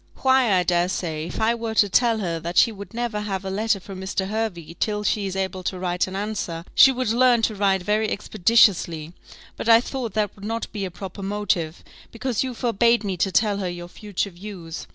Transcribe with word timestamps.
"Why, 0.23 0.51
I 0.55 0.63
dare 0.63 0.89
say, 0.89 1.25
if 1.27 1.39
I 1.39 1.53
were 1.53 1.75
to 1.75 1.87
tell 1.87 2.17
her 2.17 2.39
that 2.39 2.57
she 2.57 2.71
would 2.71 2.91
never 2.91 3.19
have 3.21 3.45
a 3.45 3.51
letter 3.51 3.79
from 3.79 4.01
Mr. 4.01 4.29
Hervey 4.29 4.75
till 4.79 5.03
she 5.03 5.27
is 5.27 5.35
able 5.35 5.61
to 5.65 5.77
write 5.77 6.07
an 6.07 6.15
answer, 6.15 6.65
she 6.73 6.91
would 6.91 7.09
learn 7.11 7.43
to 7.43 7.53
write 7.53 7.83
very 7.83 8.09
expeditiously; 8.09 9.13
but 9.55 9.69
I 9.69 9.79
thought 9.79 10.15
that 10.15 10.35
would 10.35 10.43
not 10.45 10.71
be 10.71 10.85
a 10.85 10.89
proper 10.89 11.21
motive, 11.21 11.83
because 12.11 12.41
you 12.43 12.55
forbade 12.55 13.03
me 13.03 13.15
to 13.17 13.31
tell 13.31 13.57
her 13.59 13.69
your 13.69 13.87
future 13.87 14.31
views. 14.31 14.87